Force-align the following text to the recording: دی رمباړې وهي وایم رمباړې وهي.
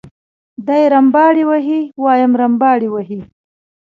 دی 0.67 0.83
رمباړې 0.93 1.43
وهي 1.49 1.81
وایم 2.03 2.31
رمباړې 2.41 2.89
وهي. 2.91 3.21